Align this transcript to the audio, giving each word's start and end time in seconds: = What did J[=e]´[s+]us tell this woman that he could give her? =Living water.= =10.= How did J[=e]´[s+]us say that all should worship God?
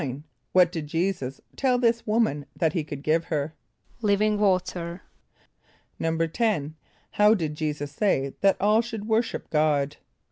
= 0.29 0.51
What 0.53 0.71
did 0.71 0.87
J[=e]´[s+]us 0.87 1.41
tell 1.55 1.77
this 1.77 2.07
woman 2.07 2.47
that 2.55 2.73
he 2.73 2.83
could 2.83 3.03
give 3.03 3.25
her? 3.25 3.53
=Living 4.01 4.39
water.= 4.39 5.03
=10.= 5.99 6.73
How 7.11 7.35
did 7.35 7.53
J[=e]´[s+]us 7.53 7.91
say 7.91 8.33
that 8.41 8.57
all 8.59 8.81
should 8.81 9.07
worship 9.07 9.51
God? 9.51 9.97